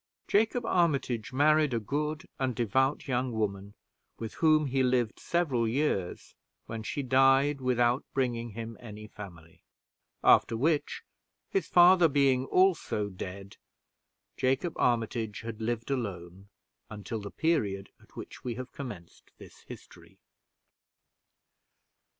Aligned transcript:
Jacob 0.27 0.65
Armitage 0.65 1.31
married 1.31 1.75
a 1.75 1.79
good 1.79 2.27
and 2.39 2.55
devout 2.55 3.07
young 3.07 3.31
woman, 3.31 3.75
with 4.17 4.33
whom 4.33 4.65
he 4.65 4.81
lived 4.81 5.19
several 5.19 5.67
years, 5.67 6.33
when 6.65 6.81
she 6.81 7.03
died, 7.03 7.61
without 7.61 8.03
bringing 8.11 8.49
him 8.53 8.75
any 8.79 9.05
family; 9.05 9.61
after 10.23 10.57
which, 10.57 11.03
his 11.51 11.67
father 11.67 12.07
being 12.07 12.45
also 12.45 13.09
dead, 13.09 13.57
Jacob 14.37 14.73
Armitage 14.75 15.41
had 15.41 15.61
lived 15.61 15.91
alone 15.91 16.49
until 16.89 17.19
the 17.21 17.29
period 17.29 17.91
at 18.01 18.15
which 18.15 18.43
we 18.43 18.55
have 18.55 18.71
commenced 18.71 19.29
this 19.37 19.59
history. 19.67 20.17